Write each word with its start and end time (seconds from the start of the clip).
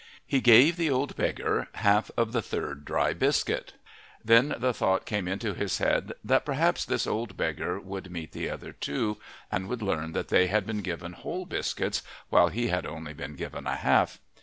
He 0.25 0.41
gave 0.41 0.77
the 0.77 0.89
old 0.89 1.15
beggar 1.15 1.67
half 1.73 2.09
of 2.17 2.31
the 2.31 2.41
third 2.41 2.85
dry 2.85 3.13
biscuit. 3.13 3.73
Then 4.25 4.55
the 4.57 4.73
thought 4.73 5.05
came 5.05 5.27
into 5.27 5.53
his 5.53 5.77
head 5.77 6.13
that 6.23 6.43
perhaps 6.43 6.83
this 6.83 7.05
old 7.05 7.37
beggar 7.37 7.79
would 7.79 8.09
meet 8.09 8.31
the 8.31 8.49
other 8.49 8.73
two, 8.73 9.17
and 9.51 9.67
would 9.67 9.83
learn 9.83 10.13
that 10.13 10.29
they 10.29 10.47
had 10.47 10.65
been 10.65 10.81
given 10.81 11.13
whole 11.13 11.45
biscuits 11.45 12.01
while 12.29 12.47
he 12.47 12.69
had 12.69 12.87
only 12.87 13.13
been 13.13 13.35
given 13.35 13.67
a 13.67 13.75
half. 13.75 14.19